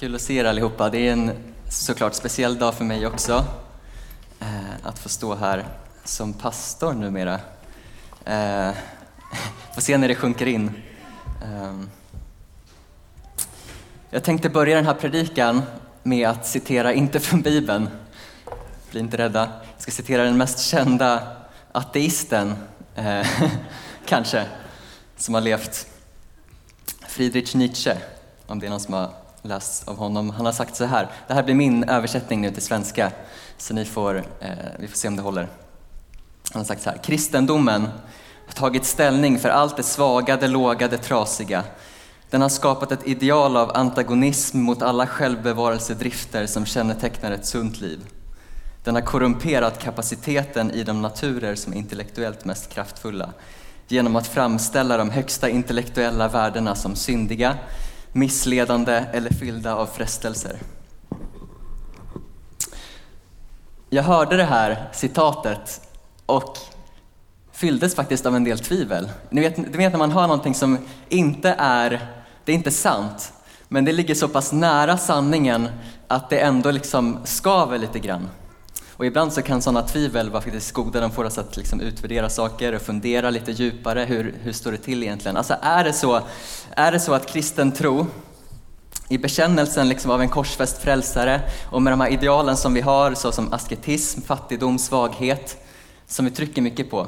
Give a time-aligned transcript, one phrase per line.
[0.00, 0.90] Kul att se er allihopa.
[0.90, 1.30] Det är en
[1.68, 3.44] såklart speciell dag för mig också.
[4.40, 5.64] Eh, att få stå här
[6.04, 7.34] som pastor numera.
[8.24, 8.70] Eh,
[9.74, 10.70] får se när det sjunker in.
[11.42, 11.80] Eh,
[14.10, 15.62] jag tänkte börja den här predikan
[16.02, 17.88] med att citera, inte från Bibeln,
[18.90, 19.50] bli inte rädda.
[19.72, 21.36] Jag ska citera den mest kända
[21.72, 22.54] ateisten,
[22.94, 23.26] eh,
[24.06, 24.46] kanske,
[25.16, 25.86] som har levt.
[27.08, 27.96] Friedrich Nietzsche,
[28.46, 30.30] om det är någon som har läst av honom.
[30.30, 33.12] Han har sagt så här, det här blir min översättning nu till svenska,
[33.58, 35.48] så ni får, eh, vi får se om det håller.
[36.52, 37.82] Han har sagt så här, kristendomen
[38.46, 41.64] har tagit ställning för allt det svaga, det låga, det trasiga.
[42.30, 48.00] Den har skapat ett ideal av antagonism mot alla självbevarelsedrifter som kännetecknar ett sunt liv.
[48.84, 53.32] Den har korrumperat kapaciteten i de naturer som är intellektuellt mest kraftfulla
[53.88, 57.58] genom att framställa de högsta intellektuella värdena som syndiga,
[58.12, 60.58] missledande eller fyllda av frestelser.
[63.90, 65.80] Jag hörde det här citatet
[66.26, 66.58] och
[67.52, 69.10] fylldes faktiskt av en del tvivel.
[69.30, 71.90] Ni vet, ni vet när man hör någonting som inte är,
[72.44, 73.32] det är inte sant,
[73.68, 75.68] men det ligger så pass nära sanningen
[76.08, 78.28] att det ändå liksom skaver lite grann.
[79.00, 82.30] Och ibland så kan sådana tvivel vara faktiskt goda, de får oss att liksom utvärdera
[82.30, 85.36] saker och fundera lite djupare, hur, hur står det till egentligen?
[85.36, 86.20] Alltså är det så,
[86.70, 88.06] är det så att kristen tro
[89.08, 93.14] i bekännelsen liksom av en korsfäst frälsare och med de här idealen som vi har
[93.14, 95.64] såsom asketism, fattigdom, svaghet,
[96.06, 97.06] som vi trycker mycket på.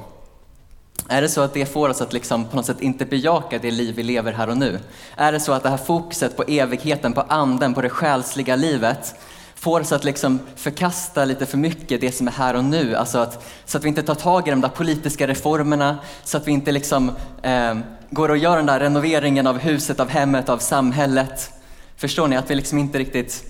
[1.09, 3.71] Är det så att det får oss att liksom på något sätt inte bejaka det
[3.71, 4.81] liv vi lever här och nu?
[5.17, 9.15] Är det så att det här fokuset på evigheten, på anden, på det själsliga livet
[9.63, 12.97] får oss att liksom förkasta lite för mycket det som är här och nu.
[12.97, 16.49] Alltså att, så att vi inte tar tag i de där politiska reformerna, så att
[16.49, 17.79] vi inte liksom, eh,
[18.11, 21.51] går och gör den där renoveringen av huset, av hemmet, av samhället.
[21.97, 22.37] Förstår ni?
[22.37, 23.45] Att vi liksom inte riktigt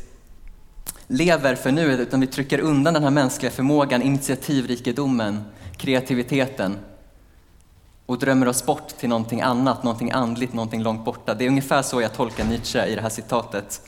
[1.06, 5.44] lever för nuet utan vi trycker undan den här mänskliga förmågan, initiativrikedomen,
[5.76, 6.78] kreativiteten
[8.06, 11.34] och drömmer oss bort till någonting annat, någonting andligt, någonting långt borta.
[11.34, 13.80] Det är ungefär så jag tolkar Nietzsche i det här citatet.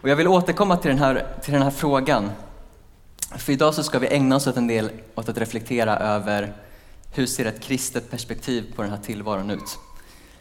[0.00, 2.30] Och jag vill återkomma till den, här, till den här frågan.
[3.36, 6.52] För idag så ska vi ägna oss åt en del åt att reflektera över
[7.12, 9.78] hur ser ett kristet perspektiv på den här tillvaron ut?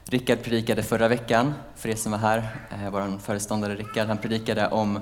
[0.06, 2.38] Rickard predikade förra veckan, för er som var här,
[2.72, 5.00] eh, vår föreståndare Rickard, han predikade om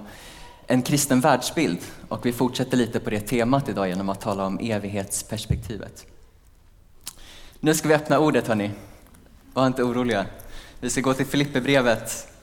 [0.68, 1.80] en kristen världsbild
[2.10, 6.06] och vi fortsätter lite på det temat idag genom att tala om evighetsperspektivet.
[7.60, 8.72] Nu ska vi öppna ordet hörni,
[9.54, 10.26] var inte oroliga.
[10.80, 12.35] Vi ska gå till Filipperbrevet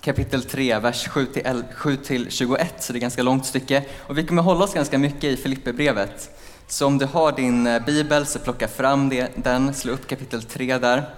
[0.00, 2.30] kapitel 3, vers 7-21,
[2.78, 3.84] så det är ett ganska långt stycke.
[3.98, 6.30] Och vi kommer hålla oss ganska mycket i Filipperbrevet.
[6.66, 10.42] Så om du har din eh, bibel så plocka fram det, den, slå upp kapitel
[10.42, 11.14] 3 där.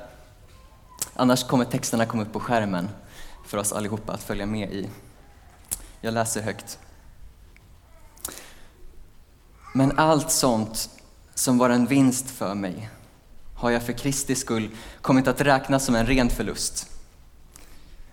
[1.14, 2.88] Annars kommer texterna komma upp på skärmen
[3.46, 4.88] för oss allihopa att följa med i.
[6.00, 6.78] Jag läser högt.
[9.72, 10.90] Men allt sånt
[11.34, 12.90] som var en vinst för mig
[13.54, 14.70] har jag för Kristi skull
[15.00, 16.86] kommit att räkna som en ren förlust.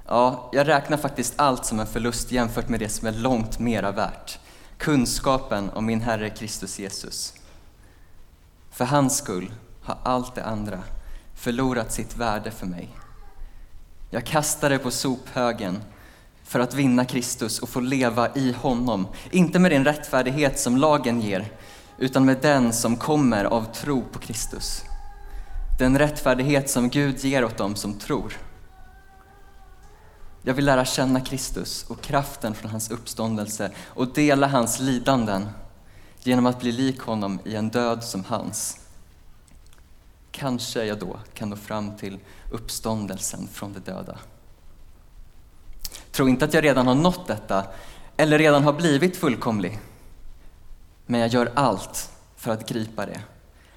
[0.09, 3.91] Ja, jag räknar faktiskt allt som en förlust jämfört med det som är långt mera
[3.91, 4.39] värt.
[4.77, 7.33] Kunskapen om min Herre Kristus Jesus.
[8.71, 9.51] För hans skull
[9.81, 10.79] har allt det andra
[11.35, 12.89] förlorat sitt värde för mig.
[14.09, 15.81] Jag kastar det på sophögen
[16.43, 19.07] för att vinna Kristus och få leva i honom.
[19.31, 21.51] Inte med den rättfärdighet som lagen ger,
[21.97, 24.83] utan med den som kommer av tro på Kristus.
[25.79, 28.37] Den rättfärdighet som Gud ger åt dem som tror.
[30.47, 35.49] Jag vill lära känna Kristus och kraften från hans uppståndelse och dela hans lidanden
[36.23, 38.79] genom att bli lik honom i en död som hans.
[40.31, 42.19] Kanske jag då kan nå fram till
[42.51, 44.17] uppståndelsen från de döda.
[46.11, 47.67] Tro inte att jag redan har nått detta
[48.17, 49.79] eller redan har blivit fullkomlig.
[51.05, 53.21] Men jag gör allt för att gripa det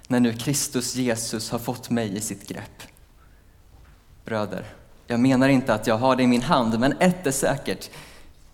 [0.08, 2.82] när nu Kristus Jesus har fått mig i sitt grepp.
[4.24, 4.79] Bröder,
[5.10, 7.90] jag menar inte att jag har det i min hand, men ett är säkert.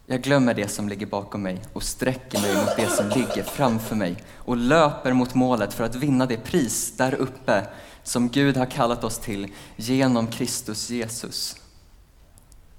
[0.06, 3.96] Jag glömmer det som ligger bakom mig och sträcker mig mot det som ligger framför
[3.96, 7.66] mig och löper mot målet för att vinna det pris där uppe
[8.02, 11.56] som Gud har kallat oss till genom Kristus Jesus.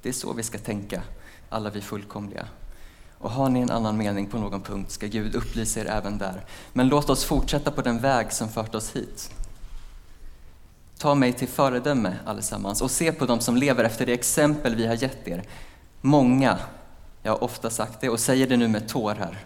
[0.02, 1.02] Det är så vi ska tänka,
[1.50, 2.48] alla vi fullkomliga.
[3.18, 6.46] Och har ni en annan mening på någon punkt ska Gud upplysa er även där.
[6.74, 9.32] Men låt oss fortsätta på den väg som fört oss hit.
[10.98, 14.88] Ta mig till föredöme allesammans och se på dem som lever efter det exempel vi
[14.88, 15.44] har gett er.
[16.02, 16.60] Många,
[17.24, 19.46] jag har ofta sagt det och säger det nu med tårar,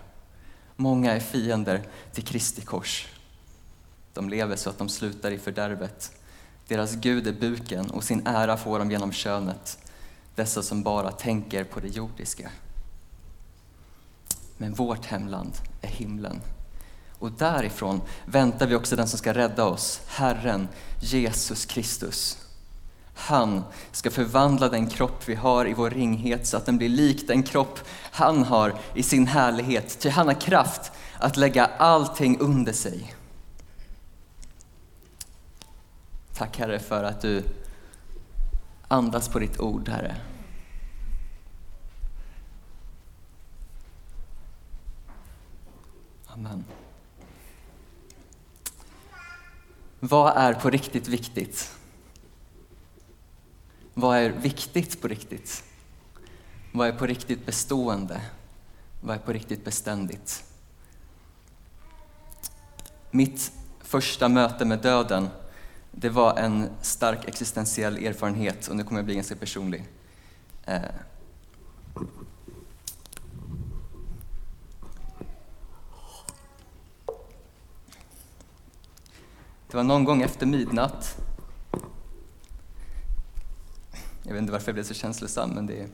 [0.76, 3.08] många är fiender till Kristi kors.
[4.14, 6.12] De lever så att de slutar i fördärvet.
[6.68, 9.78] Deras Gud är buken och sin ära får de genom könet.
[10.36, 12.52] dessa som bara tänker på det jordiska.
[14.58, 16.42] Men vårt hemland är himlen.
[17.22, 20.68] Och därifrån väntar vi också den som ska rädda oss, Herren
[21.00, 22.38] Jesus Kristus.
[23.14, 27.28] Han ska förvandla den kropp vi har i vår ringhet så att den blir lik
[27.28, 27.80] den kropp
[28.12, 30.00] han har i sin härlighet.
[30.00, 33.16] Ty han har kraft att lägga allting under sig.
[36.34, 37.44] Tack Herre för att du
[38.88, 40.16] andas på ditt ord Herre.
[46.28, 46.64] Amen.
[50.04, 51.76] Vad är på riktigt viktigt?
[53.94, 55.64] Vad är viktigt på riktigt?
[56.72, 58.22] Vad är på riktigt bestående?
[59.02, 60.44] Vad är på riktigt beständigt?
[63.12, 65.30] Mitt första möte med döden,
[65.92, 69.84] det var en stark existentiell erfarenhet och nu kommer jag bli ganska personlig.
[70.66, 70.82] Eh,
[79.72, 81.18] Det var någon gång efter midnatt
[84.24, 85.88] jag vet inte varför jag blev så känslosam, men det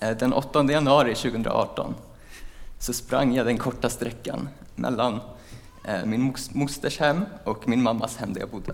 [0.00, 1.94] är eh, den 8 januari 2018
[2.78, 5.20] så sprang jag den korta sträckan mellan
[5.84, 8.72] eh, min mosters hem och min mammas hem där jag bodde.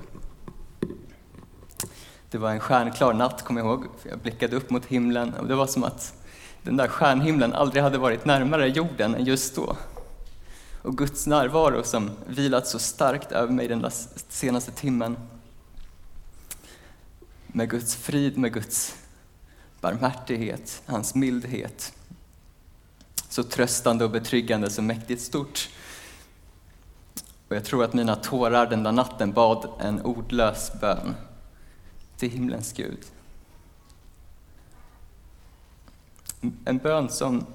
[2.30, 3.84] Det var en stjärnklar natt, kommer jag ihåg.
[4.10, 6.14] Jag blickade upp mot himlen och det var som att
[6.62, 9.76] den där stjärnhimlen aldrig hade varit närmare jorden än just då.
[10.82, 13.90] Och Guds närvaro som vilat så starkt över mig den
[14.28, 15.16] senaste timmen
[17.46, 18.94] med Guds frid, med Guds
[19.80, 21.92] barmhärtighet, hans mildhet.
[23.28, 25.68] Så tröstande och betryggande, så mäktigt stort.
[27.48, 31.14] Och jag tror att mina tårar den där natten bad en ordlös bön
[32.16, 32.98] till himlens Gud.
[36.64, 37.46] En bön som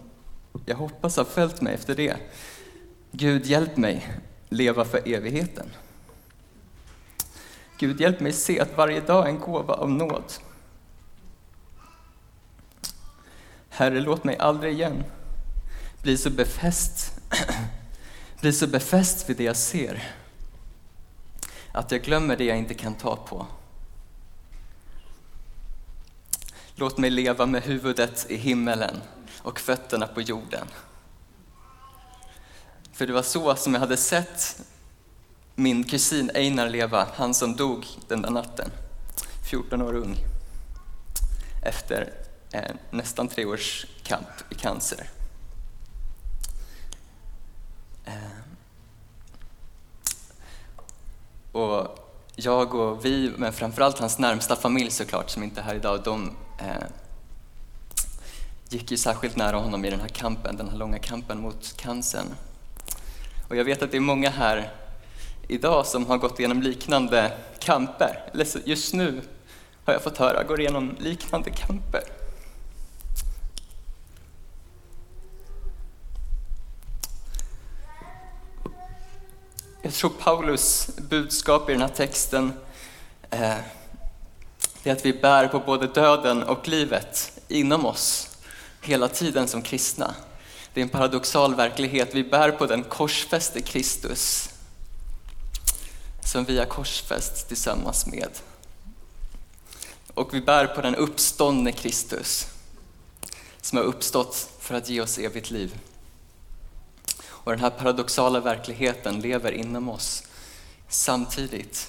[0.66, 2.18] jag hoppas har följt mig efter det.
[3.18, 4.12] Gud, hjälp mig
[4.50, 5.70] leva för evigheten.
[7.78, 10.34] Gud, hjälp mig se att varje dag är en gåva av nåd.
[13.70, 15.04] Herre, låt mig aldrig igen
[16.02, 17.22] bli så befäst,
[18.42, 20.14] bli så befäst vid det jag ser,
[21.72, 23.48] att jag glömmer det jag inte kan ta på.
[26.76, 29.02] Låt mig leva med huvudet i himmelen
[29.42, 30.68] och fötterna på jorden.
[32.95, 34.62] För det var så som jag hade sett
[35.56, 38.71] min kusin Einar leva, han som dog den där natten,
[39.50, 40.18] 14 år ung,
[41.63, 42.13] efter
[42.51, 45.09] eh, nästan tre års kamp i cancer.
[48.06, 48.13] Eh,
[51.51, 52.00] och
[52.36, 56.36] jag och vi, men framförallt hans närmsta familj såklart, som inte är här idag, de
[56.59, 56.88] eh,
[58.69, 62.27] gick ju särskilt nära honom i den här kampen, den här långa kampen mot cancern.
[63.50, 64.71] Och jag vet att det är många här
[65.47, 68.24] idag som har gått igenom liknande kamper.
[68.33, 69.21] Eller just nu
[69.86, 72.03] har jag fått höra går igenom liknande kamper.
[79.81, 82.53] Jag tror Paulus budskap i den här texten
[83.30, 83.57] eh,
[84.83, 88.38] är att vi bär på både döden och livet inom oss
[88.81, 90.15] hela tiden som kristna.
[90.75, 92.16] Det är en paradoxal verklighet.
[92.16, 94.50] Vi bär på den korsfäste Kristus
[96.23, 98.30] som vi har korsfäst tillsammans med.
[100.14, 102.47] Och vi bär på den uppståndne Kristus
[103.61, 105.80] som har uppstått för att ge oss evigt liv.
[107.28, 110.23] Och den här paradoxala verkligheten lever inom oss
[110.90, 111.88] samtidigt.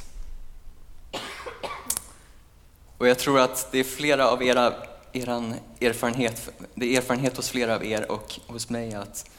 [2.99, 4.75] Och jag tror att det är flera av era
[5.17, 9.31] eran erfarenhet, det är erfarenhet hos flera av er och hos mig att,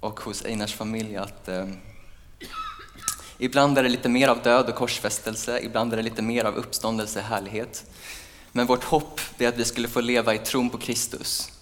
[0.00, 1.66] och hos Einars familj att eh,
[3.42, 6.54] Ibland är det lite mer av död och korsfästelse, ibland är det lite mer av
[6.54, 7.84] uppståndelse och härlighet.
[8.52, 11.52] Men vårt hopp är att vi skulle få leva i tron på Kristus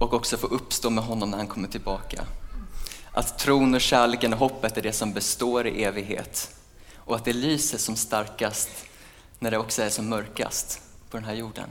[0.00, 2.24] och också få uppstå med honom när han kommer tillbaka.
[3.12, 6.50] Att tron och kärleken och hoppet är det som består i evighet
[6.94, 8.70] och att det lyser som starkast
[9.38, 11.68] när det också är som mörkast på den här jorden.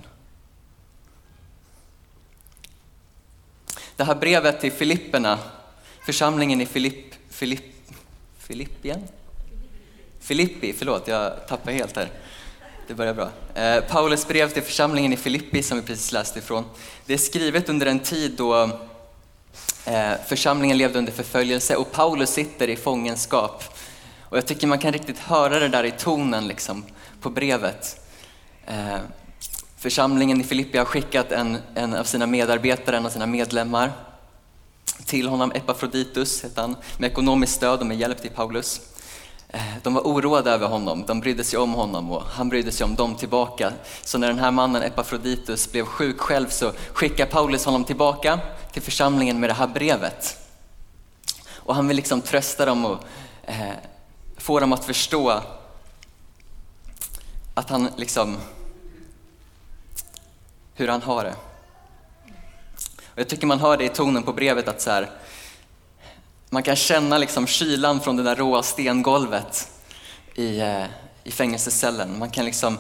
[3.98, 5.40] Det här brevet till Filipperna,
[6.06, 7.76] församlingen i Filipp, Filipp
[8.38, 9.08] Filippien?
[10.20, 12.10] Filippi, förlåt jag tappar helt här.
[12.88, 13.30] Det börjar bra.
[13.54, 16.64] Eh, Paulus brev till församlingen i Filippi som vi precis läste ifrån.
[17.06, 18.64] Det är skrivet under en tid då
[19.86, 23.64] eh, församlingen levde under förföljelse och Paulus sitter i fångenskap.
[24.22, 26.86] Och jag tycker man kan riktigt höra det där i tonen liksom,
[27.22, 28.10] på brevet.
[28.66, 28.98] Eh,
[29.86, 33.92] Församlingen i Filippi har skickat en, en av sina medarbetare, en av sina medlemmar
[35.06, 38.82] till honom, Epafroditus heter han, med ekonomiskt stöd och med hjälp till Paulus.
[39.50, 42.86] Eh, de var oroade över honom, de brydde sig om honom och han brydde sig
[42.86, 43.74] om dem tillbaka.
[44.04, 48.40] Så när den här mannen Epafroditus blev sjuk själv så skickar Paulus honom tillbaka
[48.72, 50.38] till församlingen med det här brevet.
[51.54, 53.00] Och han vill liksom trösta dem och
[53.44, 53.74] eh,
[54.38, 55.42] få dem att förstå
[57.54, 58.38] att han liksom,
[60.76, 61.36] hur han har det.
[63.16, 65.10] Och jag tycker man hör det i tonen på brevet att så här,
[66.50, 69.72] man kan känna liksom kylan från det där råa stengolvet
[70.36, 70.86] i, eh,
[71.24, 72.20] i fängelsecellen.
[72.20, 72.78] Man kan, liksom,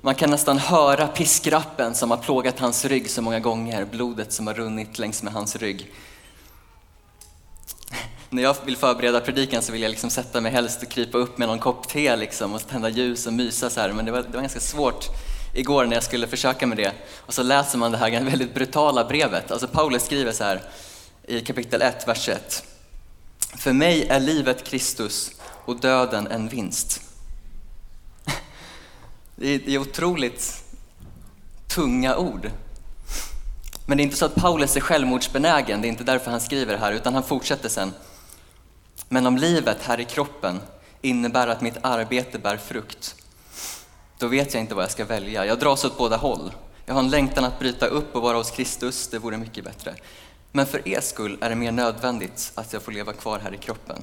[0.00, 4.46] man kan nästan höra piskrappen som har plågat hans rygg så många gånger, blodet som
[4.46, 5.92] har runnit längs med hans rygg.
[8.28, 11.38] När jag vill förbereda predikan så vill jag liksom sätta mig helst och krypa upp
[11.38, 13.92] med någon kopp te liksom och tända ljus och mysa så här.
[13.92, 15.06] men det var, det var ganska svårt
[15.54, 16.92] igår när jag skulle försöka med det.
[17.16, 19.50] Och så läser man det här väldigt brutala brevet.
[19.50, 20.62] Alltså Paulus skriver så här
[21.26, 22.64] i kapitel 1, vers 1.
[23.58, 25.30] För mig är livet Kristus
[25.64, 27.00] och döden en vinst.
[29.36, 30.64] Det är otroligt
[31.68, 32.50] tunga ord.
[33.86, 36.72] Men det är inte så att Paulus är självmordsbenägen, det är inte därför han skriver
[36.72, 37.92] det här, utan han fortsätter sen.
[39.08, 40.60] Men om livet här i kroppen
[41.00, 43.14] innebär att mitt arbete bär frukt,
[44.20, 45.46] då vet jag inte vad jag ska välja.
[45.46, 46.52] Jag dras åt båda håll.
[46.86, 49.94] Jag har en längtan att bryta upp och vara hos Kristus, det vore mycket bättre.
[50.52, 53.56] Men för er skull är det mer nödvändigt att jag får leva kvar här i
[53.56, 54.02] kroppen.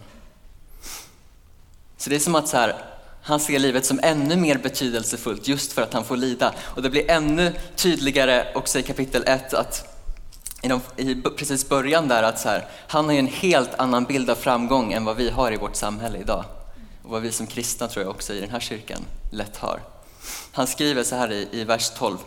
[1.98, 2.76] Så det är som att så här,
[3.22, 6.54] han ser livet som ännu mer betydelsefullt just för att han får lida.
[6.60, 9.98] Och det blir ännu tydligare också i kapitel 1 att
[10.62, 14.04] i, de, i precis början där att så här, han har ju en helt annan
[14.04, 16.46] bild av framgång än vad vi har i vårt samhälle idag.
[17.04, 19.80] Och vad vi som kristna tror jag också i den här kyrkan lätt har.
[20.52, 22.18] Han skriver så här i, i vers 12.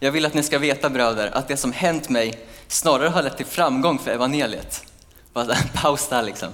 [0.00, 3.36] Jag vill att ni ska veta bröder att det som hänt mig snarare har lett
[3.36, 4.84] till framgång för evangeliet.
[5.74, 6.48] Paus där liksom.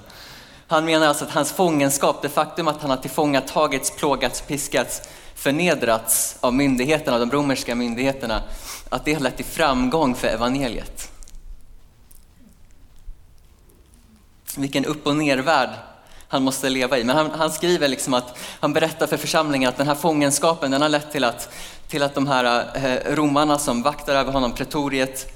[0.67, 5.01] Han menar alltså att hans fångenskap, det faktum att han har tillfångatagits, plågats, piskats,
[5.35, 8.43] förnedrats av myndigheterna, de romerska myndigheterna,
[8.89, 11.11] att det har lett till framgång för evangeliet.
[14.57, 15.69] Vilken upp och nervärld
[16.33, 17.03] han måste leva i.
[17.03, 20.81] Men han, han, skriver liksom att, han berättar för församlingen att den här fångenskapen den
[20.81, 21.53] har lett till att,
[21.87, 25.27] till att de här eh, romarna som vaktar över honom, pretoriet,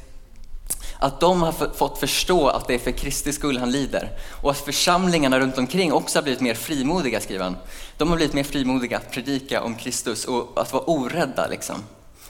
[1.00, 4.12] att de har fått förstå att det är för Kristi skull han lider.
[4.42, 7.58] Och att församlingarna runt omkring också har blivit mer frimodiga, skriver han.
[7.98, 11.84] De har blivit mer frimodiga att predika om Kristus och att vara orädda liksom,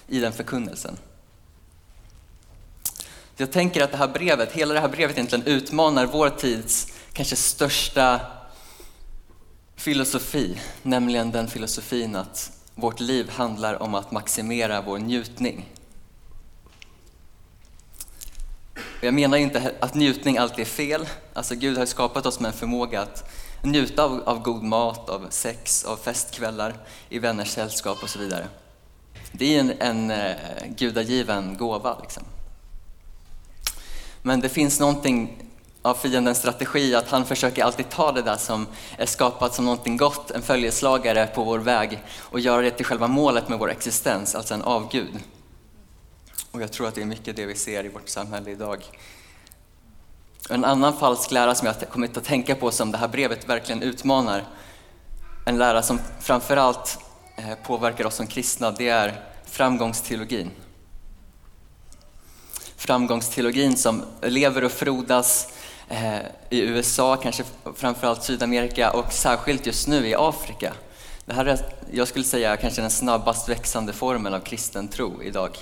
[0.07, 0.97] i den förkunnelsen.
[3.37, 7.35] Jag tänker att det här brevet, hela det här brevet egentligen utmanar vår tids kanske
[7.35, 8.19] största
[9.87, 15.69] filosofi, nämligen den filosofin att vårt liv handlar om att maximera vår njutning.
[19.01, 21.07] Jag menar inte att njutning alltid är fel.
[21.33, 23.31] Alltså Gud har skapat oss med en förmåga att
[23.63, 26.75] njuta av, av god mat, av sex, av festkvällar,
[27.09, 28.47] i vänners sällskap och så vidare.
[29.31, 30.35] Det är en, en eh,
[30.67, 31.97] gudagiven gåva.
[32.01, 32.23] Liksom.
[34.21, 35.46] Men det finns någonting
[35.87, 38.67] av fiendens strategi, att han försöker alltid ta det där som
[38.97, 43.07] är skapat som någonting gott, en följeslagare på vår väg och göra det till själva
[43.07, 45.19] målet med vår existens, alltså en avgud.
[46.51, 48.83] Och jag tror att det är mycket det vi ser i vårt samhälle idag.
[50.49, 53.81] En annan falsk lära som jag kommit att tänka på som det här brevet verkligen
[53.81, 54.45] utmanar,
[55.45, 56.99] en lära som framförallt
[57.35, 60.51] eh, påverkar oss som kristna, det är framgångsteologin
[62.87, 65.47] framgångsteologin som lever och frodas
[65.89, 67.43] Eh, i USA, kanske
[67.75, 70.73] framförallt Sydamerika och särskilt just nu i Afrika.
[71.25, 71.59] Det här är,
[71.91, 75.57] jag skulle säga, kanske den snabbast växande formen av kristen tro idag.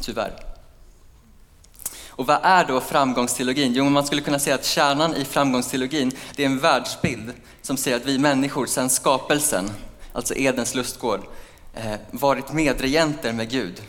[0.00, 0.32] Tyvärr.
[2.08, 3.72] Och vad är då framgångsteologin?
[3.72, 7.32] Jo, man skulle kunna säga att kärnan i framgångsteologin, det är en världsbild
[7.62, 9.70] som säger att vi människor sedan skapelsen,
[10.12, 11.20] alltså Edens lustgård,
[11.74, 13.82] eh, varit medregenter med Gud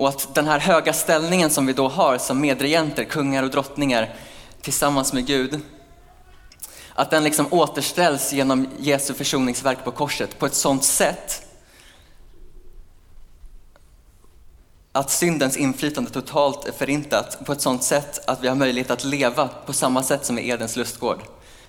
[0.00, 4.14] och att den här höga ställningen som vi då har som medregenter, kungar och drottningar
[4.60, 5.60] tillsammans med Gud,
[6.94, 11.42] att den liksom återställs genom Jesu försoningsverk på korset på ett sådant sätt
[14.92, 19.04] att syndens inflytande totalt är förintat på ett sådant sätt att vi har möjlighet att
[19.04, 21.22] leva på samma sätt som i Edens lustgård,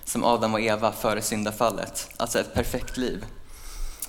[0.04, 3.24] som Adam och Eva före syndafallet, alltså ett perfekt liv.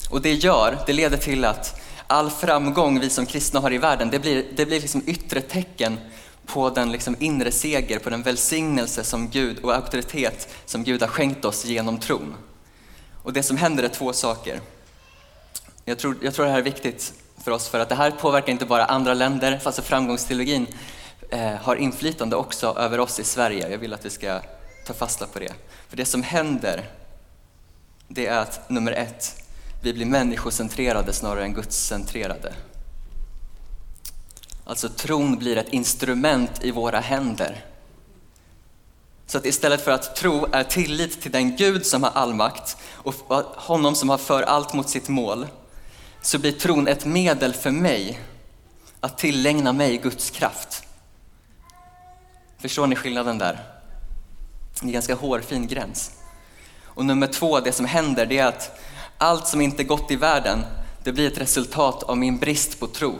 [0.09, 1.82] Och det gör, det leder till att
[2.13, 5.97] all framgång vi som kristna har i världen, det blir, det blir liksom yttre tecken
[6.45, 11.07] på den liksom inre seger, på den välsignelse som Gud och auktoritet som Gud har
[11.07, 12.35] skänkt oss genom tron.
[13.23, 14.61] Och det som händer är två saker.
[15.85, 18.51] Jag tror, jag tror det här är viktigt för oss för att det här påverkar
[18.51, 20.67] inte bara andra länder, fast framgångsteologin
[21.29, 23.69] eh, har inflytande också över oss i Sverige.
[23.69, 24.39] Jag vill att vi ska
[24.87, 25.53] ta fasta på det.
[25.89, 26.89] För det som händer,
[28.07, 29.42] det är att nummer ett,
[29.83, 32.53] vi blir människocentrerade snarare än gudscentrerade.
[34.63, 37.65] Alltså tron blir ett instrument i våra händer.
[39.25, 42.77] Så att istället för att tro är tillit till den Gud som har all makt
[42.91, 43.13] och
[43.55, 45.47] honom som har för allt mot sitt mål,
[46.21, 48.19] så blir tron ett medel för mig
[48.99, 50.83] att tillägna mig Guds kraft.
[52.57, 53.53] Förstår ni skillnaden där?
[54.73, 56.11] Det är en ganska hårfin gräns.
[56.83, 58.79] Och nummer två, det som händer, det är att
[59.17, 60.65] allt som inte gått i världen,
[61.03, 63.19] det blir ett resultat av min brist på tro.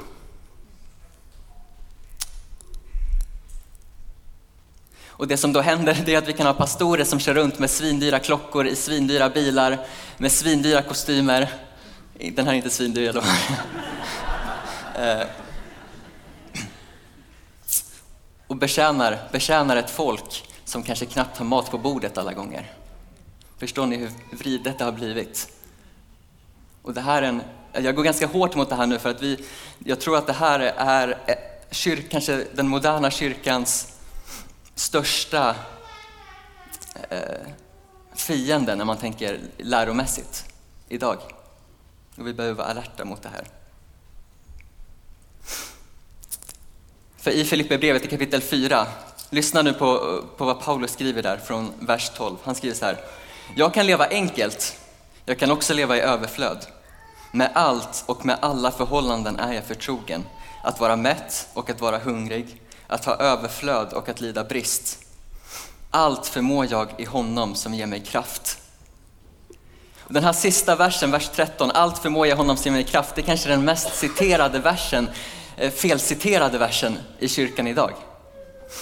[5.08, 7.60] Och det som då händer det är att vi kan ha pastorer som kör runt
[7.60, 9.86] med svindyra klockor i svindyra bilar,
[10.18, 11.50] med svindyra kostymer.
[12.32, 13.22] Den här är inte svindyr då.
[14.96, 15.28] Eh.
[18.48, 22.72] Och betjänar, betjänar ett folk som kanske knappt har mat på bordet alla gånger.
[23.58, 25.53] Förstår ni hur vridet det har blivit?
[26.84, 27.42] Och det här är en,
[27.74, 29.46] jag går ganska hårt mot det här nu för att vi,
[29.80, 31.36] jag tror att det här är eh,
[31.72, 33.88] kyrk, kanske den moderna kyrkans
[34.76, 35.56] största
[37.10, 37.20] eh,
[38.16, 40.46] fiende när man tänker läromässigt
[40.90, 41.18] idag.
[42.18, 43.48] Och vi behöver vara alerta mot det här.
[47.18, 48.88] För i Filipperbrevet i kapitel 4,
[49.30, 52.38] lyssna nu på, på vad Paulus skriver där från vers 12.
[52.44, 52.98] Han skriver så här.
[53.56, 54.80] Jag kan leva enkelt,
[55.26, 56.66] jag kan också leva i överflöd.
[57.36, 60.24] Med allt och med alla förhållanden är jag förtrogen.
[60.64, 65.00] Att vara mätt och att vara hungrig, att ha överflöd och att lida brist.
[65.90, 68.58] Allt förmår jag i honom som ger mig kraft.
[70.08, 73.22] Den här sista versen, vers 13, allt förmår jag honom som ger mig kraft, det
[73.22, 75.10] är kanske den mest citerade versen,
[75.58, 77.92] eh, felciterade versen i kyrkan idag.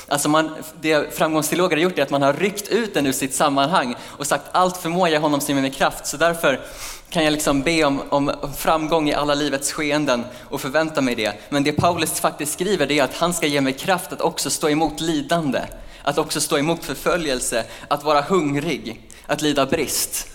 [0.08, 3.36] Alltså man, det framgångsteologer har gjort är att man har ryckt ut den ur sitt
[3.36, 6.08] sammanhang och sagt allt förmår jag honom som ger mig kraft.
[6.08, 6.62] Så därför
[7.10, 11.34] kan jag liksom be om, om framgång i alla livets skeenden och förvänta mig det.
[11.50, 14.50] Men det Paulus faktiskt skriver det är att han ska ge mig kraft att också
[14.50, 15.62] stå emot lidande,
[16.04, 20.28] att också stå emot förföljelse, att vara hungrig, att lida brist.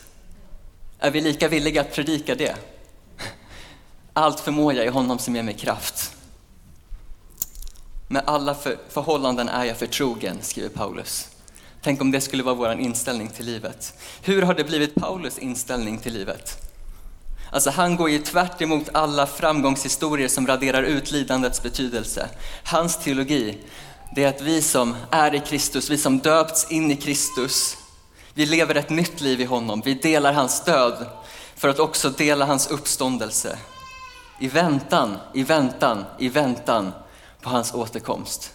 [0.98, 2.54] Är vi lika villiga att predika det?
[4.12, 6.15] Allt förmår jag i honom som ger mig kraft.
[8.08, 11.28] Med alla för, förhållanden är jag förtrogen, skriver Paulus.
[11.82, 13.94] Tänk om det skulle vara vår inställning till livet.
[14.22, 16.56] Hur har det blivit Paulus inställning till livet?
[17.50, 22.28] Alltså han går ju tvärt emot alla framgångshistorier som raderar ut lidandets betydelse.
[22.64, 23.58] Hans teologi,
[24.14, 27.76] det är att vi som är i Kristus, vi som döpts in i Kristus,
[28.34, 29.82] vi lever ett nytt liv i honom.
[29.84, 31.06] Vi delar hans död
[31.56, 33.58] för att också dela hans uppståndelse.
[34.40, 36.92] I väntan, i väntan, i väntan
[37.46, 38.54] på hans återkomst.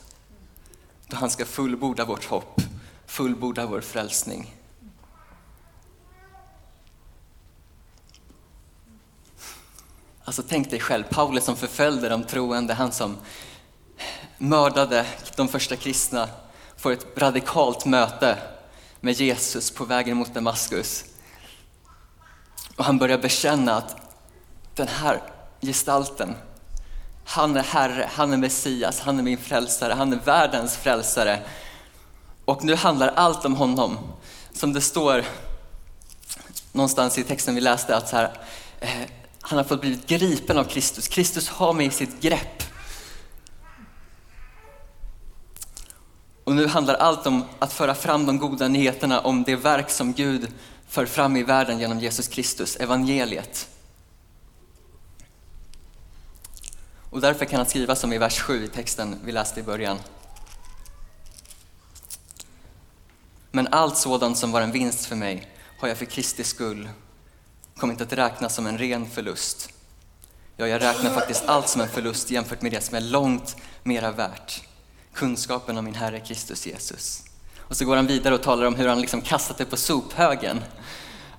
[1.07, 2.61] Då han ska fullborda vårt hopp,
[3.05, 4.55] fullborda vår frälsning.
[10.23, 13.17] Alltså tänk dig själv, Paulus som förföljde de troende, han som
[14.37, 16.29] mördade de första kristna,
[16.77, 18.37] får ett radikalt möte
[18.99, 21.05] med Jesus på vägen mot Damaskus.
[22.75, 23.95] Och han börjar bekänna att
[24.75, 25.21] den här
[25.61, 26.35] gestalten,
[27.25, 31.39] han är Herre, han är Messias, han är min frälsare, han är världens frälsare.
[32.45, 33.97] Och nu handlar allt om honom.
[34.53, 35.25] Som det står
[36.71, 38.31] någonstans i texten vi läste, att så här,
[38.79, 38.89] eh,
[39.41, 41.07] han har fått blivit gripen av Kristus.
[41.07, 42.63] Kristus har mig i sitt grepp.
[46.43, 50.13] Och nu handlar allt om att föra fram de goda nyheterna om det verk som
[50.13, 50.47] Gud
[50.87, 53.67] för fram i världen genom Jesus Kristus, evangeliet.
[57.11, 59.99] Och därför kan han skriva som i vers 7 i texten vi läste i början.
[63.51, 65.47] Men allt sådant som var en vinst för mig
[65.79, 66.89] har jag för Kristi skull
[67.77, 69.69] kommit att räkna som en ren förlust.
[70.57, 74.11] Ja, jag räknar faktiskt allt som en förlust jämfört med det som är långt mera
[74.11, 74.63] värt.
[75.13, 77.23] Kunskapen om min Herre Kristus Jesus.
[77.57, 80.61] Och så går han vidare och talar om hur han liksom kastat det på sophögen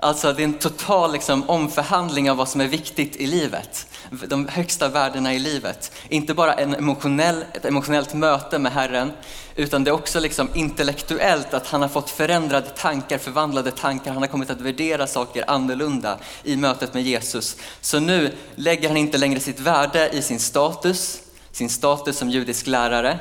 [0.02, 3.86] Alltså det är en total liksom, omförhandling av vad som är viktigt i livet.
[4.26, 5.92] De högsta värdena i livet.
[6.08, 9.12] Inte bara en emotionell, ett emotionellt möte med Herren,
[9.56, 14.12] utan det är också liksom intellektuellt att han har fått förändrade tankar, förvandlade tankar.
[14.12, 17.56] Han har kommit att värdera saker annorlunda i mötet med Jesus.
[17.80, 22.66] Så nu lägger han inte längre sitt värde i sin status, sin status som judisk
[22.66, 23.18] lärare.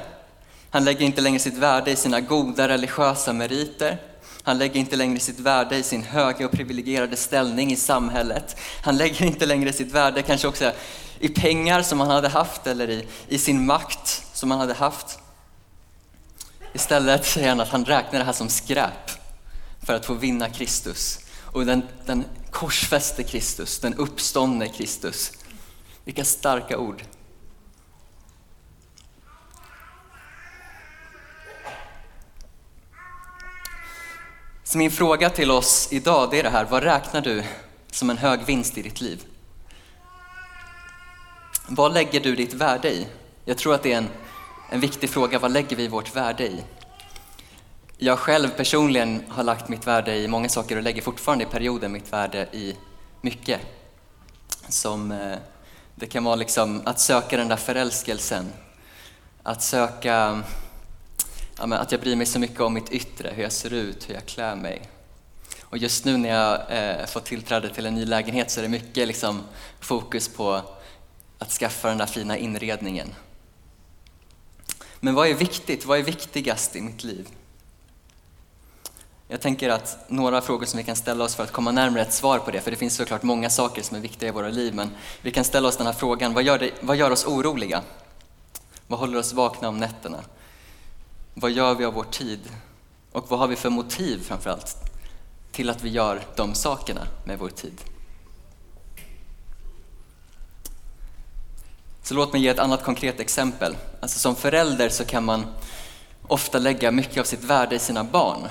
[0.70, 4.11] Han lägger inte längre sitt värde i sina goda religiösa meriter
[4.44, 8.58] han lägger inte längre sitt värde i sin höga och privilegierade ställning i samhället.
[8.82, 10.72] Han lägger inte längre sitt värde kanske också
[11.20, 15.20] i pengar som han hade haft eller i, i sin makt som han hade haft.
[16.74, 19.12] Istället säger han att han räknar det här som skräp
[19.86, 21.20] för att få vinna Kristus.
[21.46, 25.32] Och den, den korsfäste Kristus, den uppståndne Kristus.
[26.04, 27.04] Vilka starka ord.
[34.72, 37.44] Så min fråga till oss idag det är det här, vad räknar du
[37.92, 39.24] som en hög vinst i ditt liv?
[41.68, 43.08] Vad lägger du ditt värde i?
[43.46, 44.08] Jag tror att det är en,
[44.70, 46.64] en viktig fråga, vad lägger vi vårt värde i?
[47.98, 51.88] Jag själv personligen har lagt mitt värde i många saker och lägger fortfarande i perioder
[51.88, 52.76] mitt värde i
[53.22, 53.60] mycket.
[54.70, 55.38] Som, eh,
[55.96, 58.54] det kan vara liksom att söka den där förälskelsen,
[59.44, 60.44] att söka
[61.58, 64.14] ja, att jag bryr mig så mycket om mitt yttre, hur jag ser ut, hur
[64.14, 64.82] jag klär mig.
[65.62, 68.70] Och just nu när jag eh, fått tillträde till en ny lägenhet så är det
[68.70, 69.42] mycket liksom,
[69.80, 70.62] fokus på
[71.38, 73.08] att skaffa den där fina inredningen.
[75.00, 75.86] Men vad är viktigt?
[75.86, 77.28] Vad är viktigast i mitt liv?
[79.28, 82.14] Jag tänker att några frågor som vi kan ställa oss för att komma närmare ett
[82.14, 84.76] svar på det, för det finns såklart många saker som är viktiga i våra liv,
[84.76, 84.90] men
[85.22, 87.82] vi kan ställa oss den här frågan, vad gör, det, vad gör oss oroliga?
[88.88, 90.18] Vad håller oss vakna om nätterna?
[91.34, 92.40] Vad gör vi av vår tid?
[93.12, 94.78] Och vad har vi för motiv framförallt
[95.52, 97.82] till att vi gör de sakerna med vår tid?
[102.04, 103.78] Så låt mig ge ett annat konkret exempel.
[104.00, 105.46] Alltså som förälder så kan man
[106.28, 108.48] ofta lägga mycket av sitt värde i sina barn,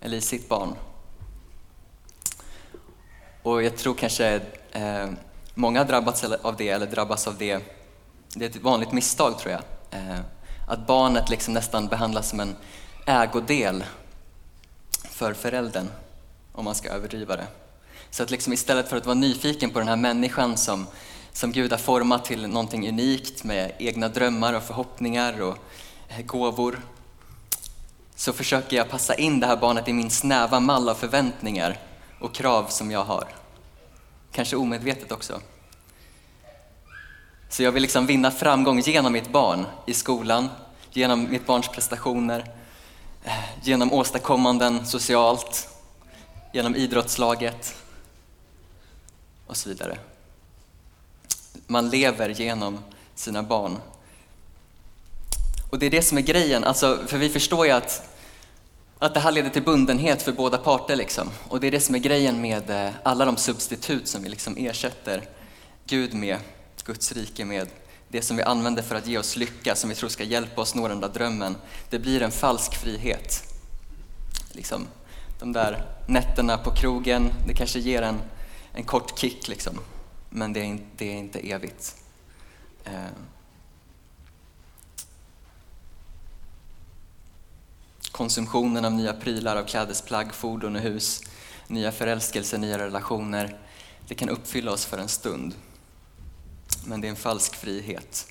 [0.00, 0.74] eller i sitt barn.
[3.42, 4.40] Och jag tror kanske
[4.72, 5.10] eh,
[5.54, 7.58] många har drabbats av det, eller drabbas av det.
[8.34, 9.62] Det är ett vanligt misstag tror jag.
[9.90, 10.20] Eh,
[10.66, 12.56] att barnet liksom nästan behandlas som en
[13.06, 13.84] ägodel
[15.10, 15.88] för föräldern,
[16.52, 17.46] om man ska överdriva det.
[18.10, 20.86] Så att liksom istället för att vara nyfiken på den här människan som,
[21.32, 25.56] som Gud har format till någonting unikt med egna drömmar och förhoppningar och
[26.08, 26.80] eh, gåvor,
[28.16, 31.78] så försöker jag passa in det här barnet i min snäva mall av förväntningar
[32.20, 33.28] och krav som jag har.
[34.32, 35.40] Kanske omedvetet också.
[37.54, 40.48] Så jag vill liksom vinna framgång genom mitt barn i skolan,
[40.92, 42.52] genom mitt barns prestationer,
[43.24, 45.68] eh, genom åstadkommanden socialt,
[46.52, 47.74] genom idrottslaget
[49.46, 49.98] och så vidare.
[51.66, 52.78] Man lever genom
[53.14, 53.76] sina barn.
[55.70, 58.18] Och det är det som är grejen, alltså, för vi förstår ju att,
[58.98, 60.96] att det här leder till bundenhet för båda parter.
[60.96, 61.30] Liksom.
[61.48, 64.56] Och det är det som är grejen med eh, alla de substitut som vi liksom
[64.56, 65.28] ersätter
[65.86, 66.38] Gud med
[66.84, 67.68] Guds rike med
[68.08, 70.74] det som vi använder för att ge oss lycka, som vi tror ska hjälpa oss
[70.74, 71.56] nå den där drömmen,
[71.90, 73.42] det blir en falsk frihet.
[74.52, 74.86] Liksom,
[75.38, 78.20] de där nätterna på krogen, det kanske ger en,
[78.72, 79.80] en kort kick, liksom.
[80.30, 81.96] men det är, inte, det är inte evigt.
[82.84, 82.92] Eh.
[88.12, 91.22] Konsumtionen av nya prylar, av klädesplagg, fordon och hus,
[91.66, 93.58] nya förälskelser, nya relationer,
[94.08, 95.54] det kan uppfylla oss för en stund
[96.86, 98.26] men det är en falsk frihet.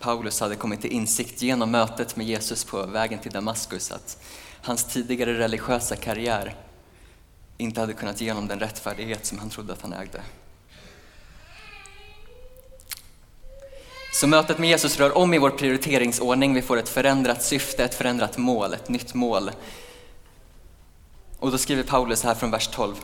[0.00, 4.18] Paulus hade kommit till insikt genom mötet med Jesus på vägen till Damaskus att
[4.62, 6.56] hans tidigare religiösa karriär
[7.58, 10.20] inte hade kunnat ge honom den rättfärdighet som han trodde att han ägde.
[14.12, 16.54] Så mötet med Jesus rör om i vår prioriteringsordning.
[16.54, 19.50] Vi får ett förändrat syfte, ett förändrat mål, ett nytt mål.
[21.38, 22.94] Och då skriver Paulus här från vers 12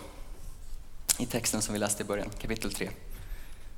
[1.21, 2.91] i texten som vi läste i början, kapitel 3.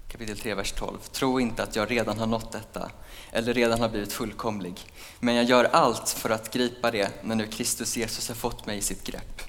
[0.09, 0.99] Kapitel 3, vers 12.
[1.13, 2.91] Tro inte att jag redan har nått detta
[3.33, 4.81] eller redan har blivit fullkomlig.
[5.21, 8.79] Men jag gör allt för att gripa det när nu Kristus Jesus har fått mig
[8.79, 9.43] i sitt grepp.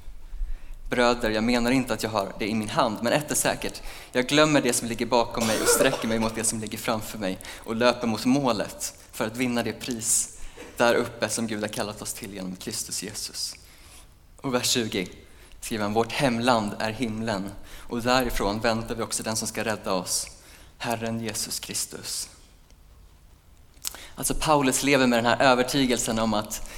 [0.89, 3.81] Bröder, jag menar inte att jag har det i min hand, men ett är säkert.
[4.11, 7.17] Jag glömmer det som ligger bakom mig och sträcker mig mot det som ligger framför
[7.17, 10.39] mig och löper mot målet för att vinna det pris
[10.77, 13.55] där uppe som Gud har kallat oss till genom Kristus Jesus.
[14.41, 15.07] Och vers 20
[15.63, 17.49] skriver han, vårt hemland är himlen
[17.87, 20.27] och därifrån väntar vi också den som ska rädda oss,
[20.77, 22.29] Herren Jesus Kristus.
[24.15, 26.69] Alltså Paulus lever med den här övertygelsen om att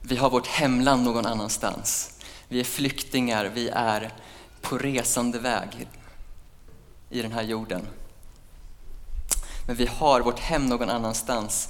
[0.00, 2.10] vi har vårt hemland någon annanstans.
[2.48, 4.14] Vi är flyktingar, vi är
[4.60, 5.88] på resande väg
[7.10, 7.86] i den här jorden.
[9.66, 11.68] Men vi har vårt hem någon annanstans.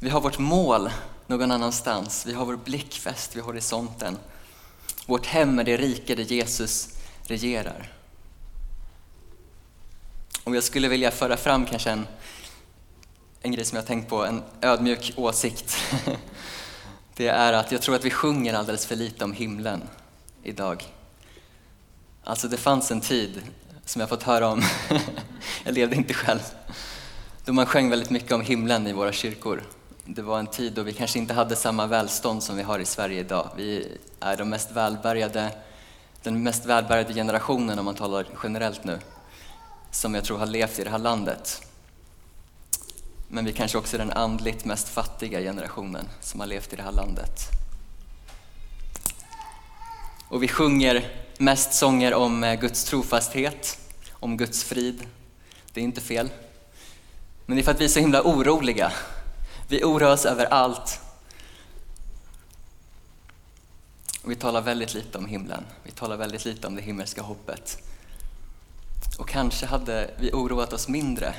[0.00, 0.90] Vi har vårt mål
[1.26, 2.26] någon annanstans.
[2.26, 4.18] Vi har vår blick fäst vid horisonten.
[5.06, 6.88] Vårt hem är det rike där Jesus
[7.32, 7.92] regerar.
[10.44, 12.06] Och jag skulle vilja föra fram kanske en,
[13.42, 15.76] en grej som jag tänkt på, en ödmjuk åsikt.
[17.16, 19.82] det är att jag tror att vi sjunger alldeles för lite om himlen
[20.42, 20.84] idag.
[22.24, 23.42] Alltså det fanns en tid
[23.84, 24.62] som jag fått höra om,
[25.64, 26.40] jag levde inte själv,
[27.44, 29.62] då man sjöng väldigt mycket om himlen i våra kyrkor.
[30.04, 32.84] Det var en tid då vi kanske inte hade samma välstånd som vi har i
[32.84, 33.48] Sverige idag.
[33.56, 35.50] Vi är de mest välbärgade,
[36.22, 38.98] den mest välbärgade generationen om man talar generellt nu,
[39.90, 41.62] som jag tror har levt i det här landet.
[43.28, 46.82] Men vi kanske också är den andligt mest fattiga generationen som har levt i det
[46.82, 47.40] här landet.
[50.28, 53.78] Och vi sjunger mest sånger om eh, Guds trofasthet,
[54.12, 55.06] om Guds frid.
[55.72, 56.30] Det är inte fel.
[57.46, 58.92] Men det är för att vi är så himla oroliga.
[59.68, 61.00] Vi oroar oss över allt.
[64.22, 65.64] Och vi talar väldigt lite om himlen.
[65.82, 67.78] Vi talar väldigt lite om det himmelska hoppet.
[69.18, 71.34] Och kanske hade vi oroat oss mindre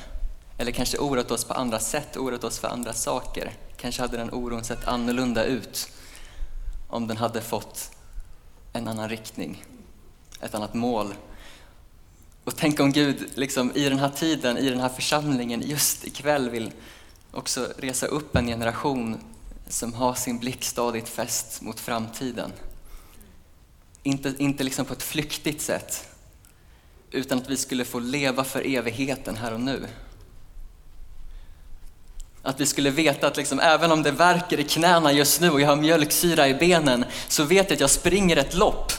[0.58, 3.52] eller kanske oroat oss på andra sätt, oroat oss för andra saker.
[3.78, 5.89] Kanske hade den oron sett annorlunda ut
[6.88, 7.91] om den hade fått
[8.74, 9.65] en annan riktning,
[10.41, 11.13] ett annat mål.
[12.43, 16.50] Och tänk om Gud liksom, i den här tiden, i den här församlingen, just ikväll
[16.50, 16.72] vill
[17.32, 19.17] också resa upp en generation
[19.67, 22.52] som har sin blick stadigt fäst mot framtiden.
[24.04, 26.08] Inte, inte liksom på ett flyktigt sätt,
[27.12, 29.88] utan att vi skulle få leva för evigheten här och nu.
[32.42, 35.62] Att vi skulle veta att liksom, även om det verkar i knäna just nu och
[35.62, 38.92] jag har mjölksyra i benen så vet jag att jag springer ett lopp.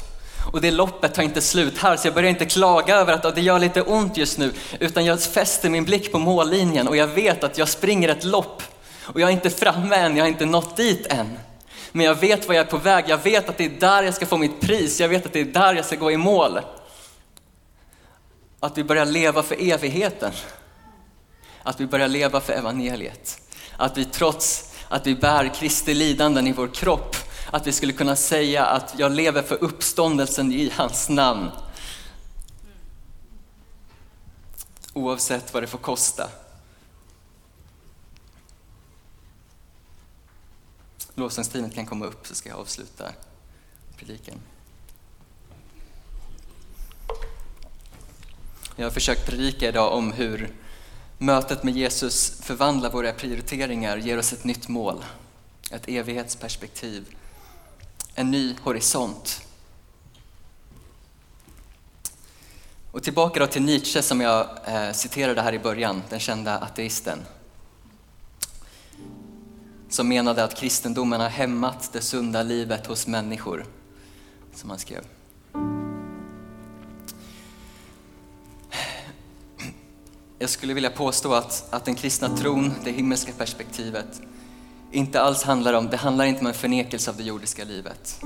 [0.52, 3.40] Och det loppet tar inte slut här så jag börjar inte klaga över att det
[3.40, 7.44] gör lite ont just nu utan jag fäster min blick på mållinjen och jag vet
[7.44, 8.62] att jag springer ett lopp.
[9.02, 11.38] Och jag är inte framme än, jag har inte nått dit än.
[11.96, 14.14] Men jag vet var jag är på väg, jag vet att det är där jag
[14.14, 16.60] ska få mitt pris, jag vet att det är där jag ska gå i mål.
[18.60, 20.32] Att vi börjar leva för evigheten.
[21.62, 23.40] Att vi börjar leva för evangeliet.
[23.76, 27.16] Att vi trots att vi bär Kristi lidanden i vår kropp,
[27.50, 31.50] att vi skulle kunna säga att jag lever för uppståndelsen i hans namn.
[34.92, 36.28] Oavsett vad det får kosta.
[41.14, 43.12] Lovsångsteamet kan komma upp så ska jag avsluta
[43.96, 44.40] predikan.
[48.76, 50.54] Jag har försökt predika idag om hur
[51.18, 55.04] Mötet med Jesus förvandlar våra prioriteringar, ger oss ett nytt mål,
[55.70, 57.16] ett evighetsperspektiv,
[58.14, 59.40] en ny horisont.
[62.90, 67.18] Och tillbaka då till Nietzsche som jag eh, citerade här i början, den kända ateisten.
[69.94, 73.66] Som menade att kristendomen har hämmat det sunda livet hos människor,
[74.54, 75.04] som han skrev.
[80.38, 84.20] Jag skulle vilja påstå att, att den kristna tron, det himmelska perspektivet,
[84.92, 88.20] inte alls handlar om, det handlar inte om en förnekelse av det jordiska livet.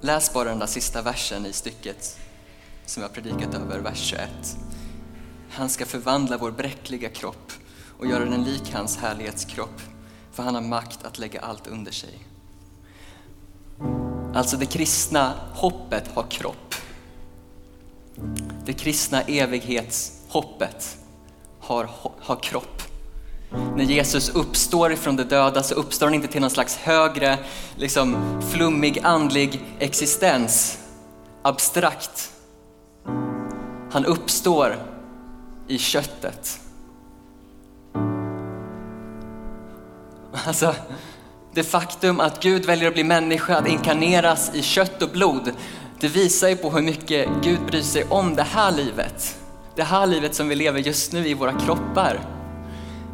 [0.00, 2.18] Läs bara den där sista versen i stycket
[2.86, 4.30] som jag predikat över, vers 21.
[5.50, 7.52] Han ska förvandla vår bräckliga kropp
[7.98, 9.80] och göra den lik hans härlighetskropp,
[10.32, 12.18] för han har makt att lägga allt under sig.
[14.34, 16.74] Alltså det kristna hoppet har kropp.
[18.64, 20.98] Det kristna evighetshoppet
[21.60, 22.82] har, har kropp.
[23.76, 27.38] När Jesus uppstår ifrån de döda så uppstår han inte till någon slags högre,
[27.76, 28.16] liksom
[28.50, 30.78] flummig andlig existens,
[31.42, 32.32] abstrakt.
[33.90, 34.76] Han uppstår
[35.68, 36.60] i köttet.
[40.48, 40.74] Alltså,
[41.52, 45.52] det faktum att Gud väljer att bli människa, att inkarneras i kött och blod,
[46.00, 49.36] det visar ju på hur mycket Gud bryr sig om det här livet.
[49.76, 52.20] Det här livet som vi lever just nu i våra kroppar.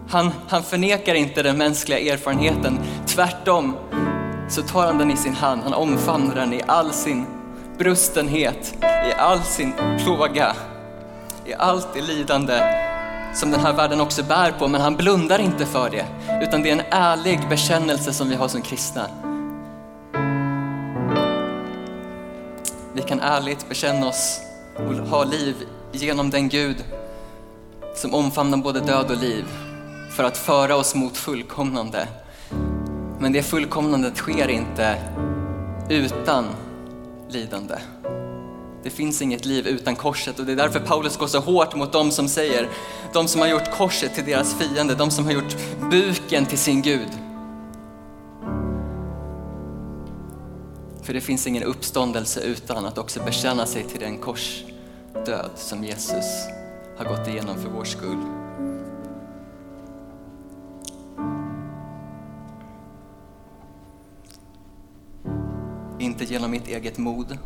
[0.08, 2.78] Han, han förnekar inte den mänskliga erfarenheten.
[3.06, 3.76] Tvärtom
[4.48, 5.62] så tar han den i sin hand.
[5.62, 7.26] Han omfamnar den i all sin
[7.78, 9.72] brustenhet, i all sin
[10.04, 10.56] plåga,
[11.46, 12.84] i allt det lidande
[13.34, 14.68] som den här världen också bär på.
[14.68, 16.06] Men han blundar inte för det,
[16.42, 19.08] utan det är en ärlig bekännelse som vi har som kristna.
[22.94, 24.40] vi kan ärligt bekänna oss
[24.76, 25.54] och ha liv
[25.92, 26.84] genom den Gud
[27.94, 29.44] som omfamnar både död och liv
[30.10, 32.08] för att föra oss mot fullkomnande.
[33.18, 34.96] Men det fullkomnandet sker inte
[35.88, 36.44] utan
[37.28, 37.74] lidande.
[38.84, 41.92] Det finns inget liv utan korset och det är därför Paulus går så hårt mot
[41.92, 42.68] de som säger,
[43.12, 45.56] de som har gjort korset till deras fiende, de som har gjort
[45.90, 47.08] buken till sin Gud.
[51.02, 56.24] För det finns ingen uppståndelse utan att också bekänna sig till den korsdöd som Jesus
[56.96, 58.22] har gått igenom för vår skull.
[65.98, 67.38] Inte genom mitt eget mod,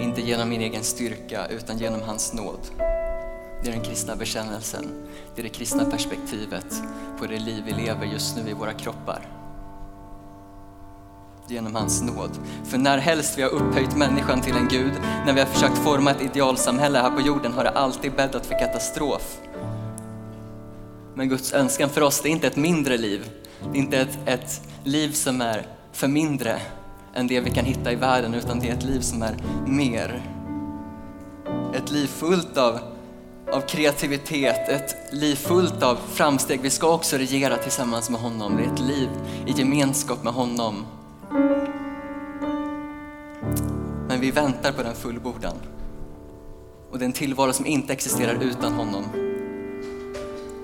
[0.00, 2.60] inte genom min egen styrka, utan genom hans nåd.
[3.62, 4.86] Det är den kristna bekännelsen.
[5.34, 6.82] Det är det kristna perspektivet
[7.18, 9.28] på det liv vi lever just nu i våra kroppar.
[11.48, 12.30] Genom hans nåd.
[12.64, 14.92] För när helst vi har upphöjt människan till en gud,
[15.26, 18.58] när vi har försökt forma ett idealsamhälle här på jorden har det alltid bäddat för
[18.58, 19.38] katastrof.
[21.14, 23.30] Men Guds önskan för oss, det är inte ett mindre liv.
[23.72, 26.60] Det är inte ett, ett liv som är för mindre
[27.16, 30.22] än det vi kan hitta i världen, utan det är ett liv som är mer.
[31.74, 32.78] Ett liv fullt av,
[33.52, 36.60] av kreativitet, ett liv fullt av framsteg.
[36.60, 38.56] Vi ska också regera tillsammans med honom.
[38.56, 39.08] Det är ett liv
[39.46, 40.86] i gemenskap med honom.
[44.08, 45.54] Men vi väntar på den fullbordan.
[46.90, 49.25] Och det är en tillvaro som inte existerar utan honom.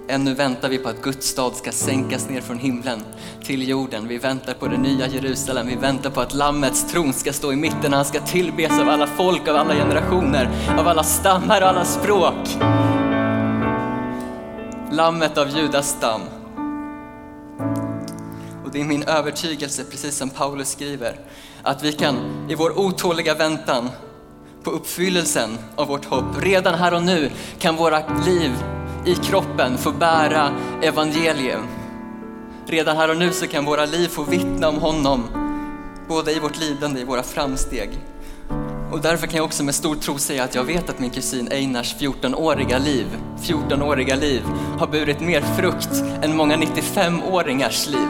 [0.08, 3.00] Ännu väntar vi på att Guds stad ska sänkas ner från himlen
[3.44, 4.08] till jorden.
[4.08, 5.66] Vi väntar på det nya Jerusalem.
[5.66, 7.92] Vi väntar på att Lammets tron ska stå i mitten.
[7.92, 11.84] och Han ska tillbes av alla folk, av alla generationer, av alla stammar och alla
[11.84, 12.48] språk.
[14.92, 16.20] Lammet av Judas stam.
[18.64, 21.16] Och det är min övertygelse, precis som Paulus skriver,
[21.62, 22.16] att vi kan
[22.48, 23.90] i vår otåliga väntan
[24.62, 28.52] på uppfyllelsen av vårt hopp, redan här och nu kan våra liv
[29.06, 30.50] i kroppen få bära
[30.82, 31.66] evangelium.
[32.66, 35.28] Redan här och nu så kan våra liv få vittna om honom,
[36.08, 37.90] både i vårt lidande och i våra framsteg.
[38.92, 41.48] Och därför kan jag också med stor tro säga att jag vet att min kusin
[41.52, 43.06] Einars 14-åriga liv,
[43.42, 44.42] 14-åriga liv
[44.78, 48.08] har burit mer frukt än många 95-åringars liv.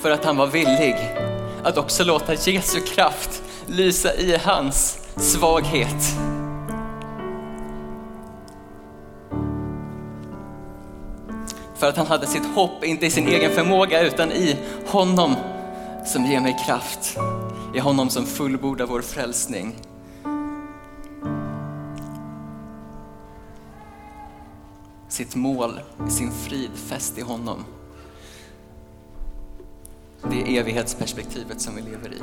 [0.00, 0.96] För att han var villig
[1.62, 6.29] att också låta Jesu kraft lysa i hans svaghet.
[11.80, 15.34] För att han hade sitt hopp, inte i sin egen förmåga, utan i honom
[16.06, 17.16] som ger mig kraft.
[17.74, 19.76] I honom som fullbordar vår frälsning.
[25.08, 27.64] Sitt mål, sin frid fäst i honom.
[30.30, 32.20] Det är evighetsperspektivet som vi lever i.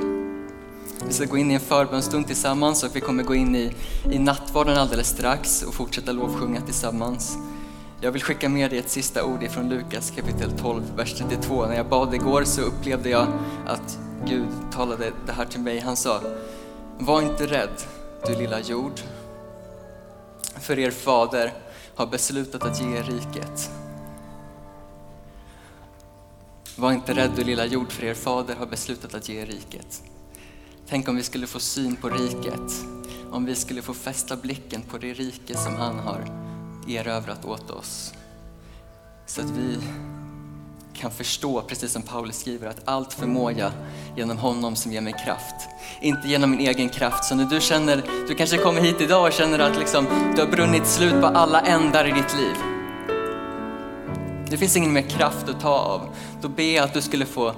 [1.07, 3.73] Vi ska gå in i en förbönstund tillsammans och vi kommer gå in i,
[4.11, 7.37] i nattvarden alldeles strax och fortsätta lovsjunga tillsammans.
[8.01, 11.65] Jag vill skicka med dig ett sista ord ifrån Lukas kapitel 12, vers 32.
[11.65, 13.27] När jag bad igår så upplevde jag
[13.65, 15.79] att Gud talade det här till mig.
[15.79, 16.21] Han sa,
[16.99, 17.83] var inte rädd
[18.25, 18.99] du lilla jord,
[20.59, 21.53] för er fader
[21.95, 23.71] har beslutat att ge er riket.
[26.75, 30.03] Var inte rädd du lilla jord, för er fader har beslutat att ge er riket.
[30.87, 32.71] Tänk om vi skulle få syn på riket,
[33.31, 36.47] om vi skulle få fästa blicken på det rike som han har
[36.87, 38.13] erövrat åt oss.
[39.25, 39.77] Så att vi
[40.93, 43.71] kan förstå, precis som Paulus skriver, att allt förmår jag
[44.15, 45.67] genom honom som ger mig kraft.
[46.01, 47.25] Inte genom min egen kraft.
[47.25, 50.47] Så när du känner, du kanske kommer hit idag och känner att liksom, du har
[50.47, 52.55] brunnit slut på alla ändar i ditt liv.
[54.49, 56.01] Det finns ingen mer kraft att ta av.
[56.41, 57.53] Då ber jag att du skulle få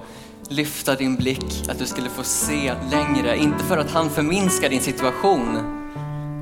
[0.50, 3.38] lyfta din blick, att du skulle få se längre.
[3.38, 5.79] Inte för att han förminskar din situation,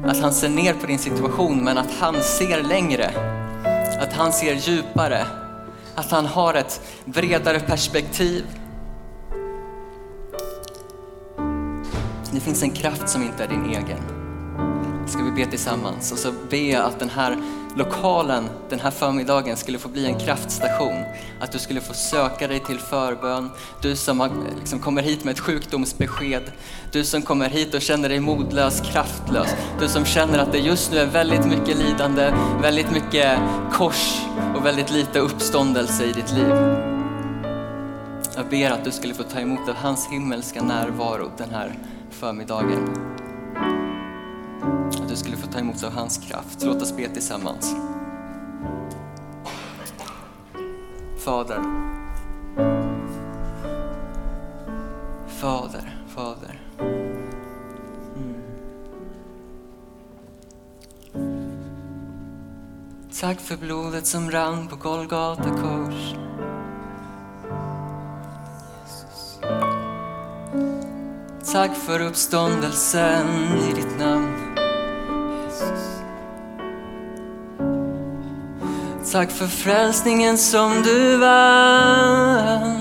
[0.10, 3.12] att han ser ner på din situation, men att han ser längre.
[4.00, 5.26] Att han ser djupare.
[5.96, 8.46] Att han har ett bredare perspektiv.
[12.32, 14.17] Det finns en kraft som inte är din egen.
[15.08, 17.38] Ska vi be tillsammans och så be att den här
[17.76, 21.04] lokalen den här förmiddagen skulle få bli en kraftstation.
[21.40, 23.50] Att du skulle få söka dig till förbön.
[23.82, 26.52] Du som liksom kommer hit med ett sjukdomsbesked.
[26.92, 29.56] Du som kommer hit och känner dig modlös, kraftlös.
[29.80, 33.40] Du som känner att det just nu är väldigt mycket lidande, väldigt mycket
[33.72, 34.22] kors
[34.56, 36.54] och väldigt lite uppståndelse i ditt liv.
[38.36, 41.74] Jag ber att du skulle få ta emot av hans himmelska närvaro den här
[42.12, 42.90] förmiddagen.
[44.62, 46.64] Att du skulle få ta emot av hans kraft.
[46.64, 47.76] Låt oss be tillsammans.
[51.18, 51.62] Fader.
[55.28, 56.62] Fader, Fader.
[58.16, 58.42] Mm.
[63.20, 66.16] Tack för blodet som rann på Golgata kors.
[71.54, 73.28] Tack för uppståndelsen
[73.70, 74.27] i ditt namn.
[79.12, 82.78] Tack för frälsningen som du vann.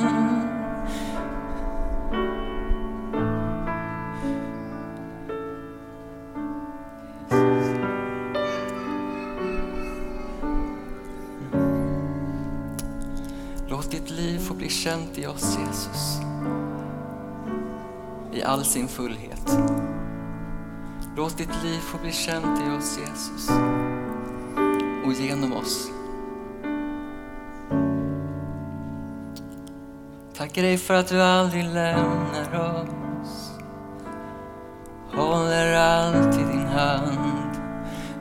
[13.68, 16.16] Låt ditt liv få bli känt i oss, Jesus.
[18.32, 19.58] i all sin fullhet.
[21.16, 23.50] Låt ditt liv få bli känt i oss Jesus
[25.04, 25.95] och genom oss.
[30.56, 32.80] Tackar dig för att du aldrig lämnar
[33.22, 33.50] oss.
[35.14, 37.18] Håller alltid din hand.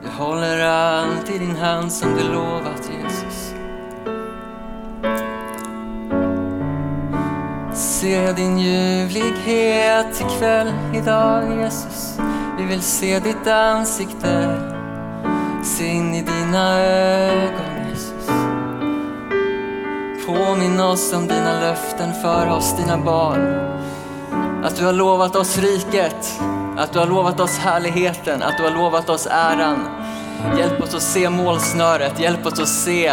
[0.02, 3.54] Du håller alltid din hand som du lovat Jesus.
[7.74, 12.18] Se din ljuvlighet ikväll, idag Jesus.
[12.58, 14.60] Vi vill se ditt ansikte,
[15.64, 17.75] se in i dina ögon
[20.26, 23.40] Påminn oss om dina löften för oss, dina barn.
[24.64, 26.40] Att du har lovat oss riket,
[26.76, 29.78] att du har lovat oss härligheten, att du har lovat oss äran.
[30.58, 33.12] Hjälp oss att se målsnöret, hjälp oss att se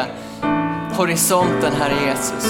[0.98, 2.46] horisonten, Herre Jesus.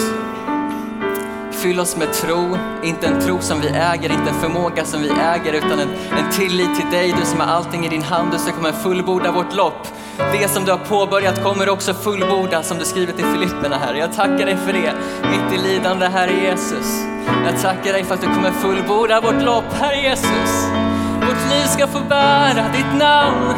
[1.64, 5.10] Fyll oss med tro, inte en tro som vi äger, inte en förmåga som vi
[5.10, 8.38] äger, utan en, en tillit till dig, du som har allting i din hand, du
[8.38, 9.88] som kommer fullborda vårt lopp.
[10.18, 13.98] Det som du har påbörjat kommer också fullborda som du skrivit i Filipperna, Herre.
[13.98, 14.94] Jag tackar dig för det,
[15.32, 17.04] mitt i lidande, Herre Jesus.
[17.46, 20.68] Jag tackar dig för att du kommer fullborda vårt lopp, Herre Jesus.
[21.16, 23.54] Vårt liv ska få bära ditt namn.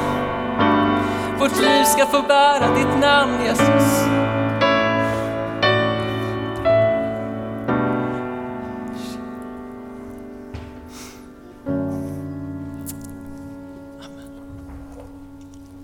[1.39, 4.24] Vårt liv ska få bära ditt namn, Jesus.